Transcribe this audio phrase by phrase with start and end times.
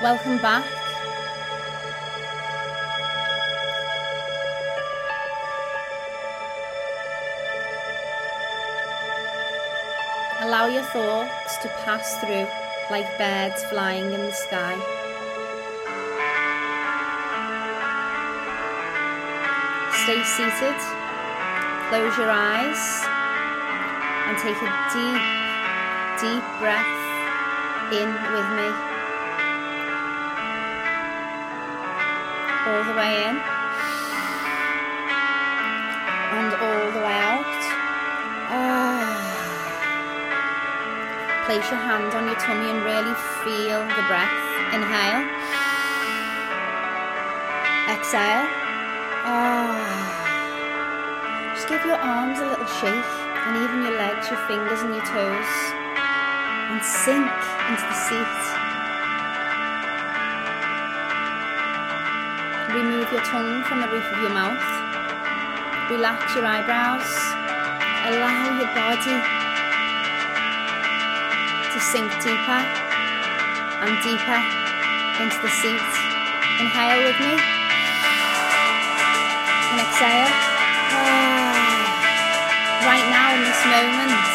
[0.00, 0.64] Welcome back.
[10.40, 12.46] Allow your thoughts to pass through
[12.92, 14.78] like birds flying in the sky.
[20.04, 20.78] Stay seated,
[21.90, 23.02] close your eyes,
[24.28, 25.22] and take a deep,
[26.22, 26.86] deep breath
[27.92, 28.97] in with me.
[32.68, 33.36] All the way in
[36.36, 37.60] and all the way out.
[38.52, 39.08] Ah.
[41.46, 44.36] Place your hand on your tummy and really feel the breath.
[44.76, 45.24] Inhale.
[47.88, 48.44] Exhale.
[49.24, 49.80] Ah.
[51.54, 53.12] Just give your arms a little shake
[53.48, 55.52] and even your legs, your fingers and your toes.
[56.68, 57.32] And sink
[57.72, 58.67] into the seat.
[62.68, 64.60] Remove your tongue from the roof of your mouth.
[65.88, 67.08] Relax your eyebrows.
[68.12, 69.16] Allow your body
[71.72, 72.60] to sink deeper
[73.80, 74.40] and deeper
[75.16, 75.88] into the seat.
[76.60, 77.40] Inhale with me.
[79.72, 80.28] And exhale.
[80.92, 81.88] Ah.
[82.84, 84.28] Right now in this moment,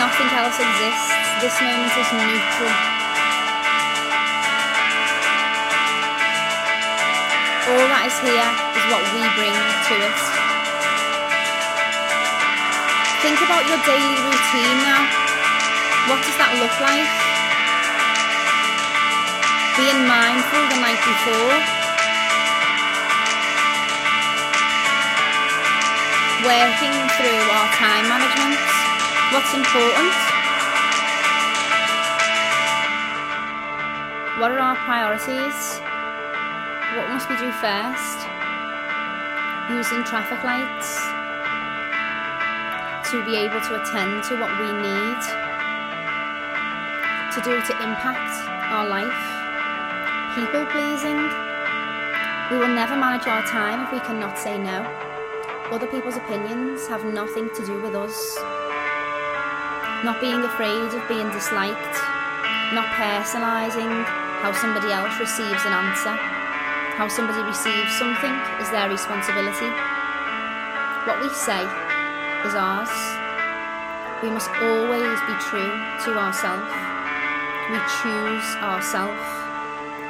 [0.00, 1.12] nothing else exists.
[1.44, 3.03] This moment is neutral.
[7.64, 8.44] All that is here
[8.76, 10.18] is what we bring to it.
[13.24, 15.08] Think about your daily routine now.
[16.12, 17.08] What does that look like?
[19.80, 21.56] Being mindful the night before.
[26.44, 28.60] Working through our time management.
[29.32, 30.12] What's important?
[34.36, 35.80] What are our priorities?
[36.94, 38.18] What must we do first?
[39.68, 40.94] Using traffic lights
[43.10, 45.18] to be able to attend to what we need
[47.34, 49.22] to do to impact our life.
[50.38, 51.18] People pleasing.
[52.52, 54.86] We will never manage our time if we cannot say no.
[55.74, 58.36] Other people's opinions have nothing to do with us.
[60.04, 61.98] Not being afraid of being disliked.
[62.70, 64.04] Not personalising
[64.46, 66.33] how somebody else receives an answer.
[66.94, 68.30] How somebody receives something
[68.62, 69.66] is their responsibility.
[71.06, 71.62] What we say
[72.46, 72.88] is ours.
[74.22, 75.74] We must always be true
[76.04, 76.70] to ourselves.
[77.68, 79.26] We choose ourselves.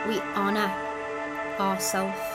[0.06, 0.71] We honour
[1.59, 2.34] ourselves.